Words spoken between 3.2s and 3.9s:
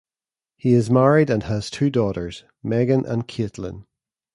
Kaitlyn.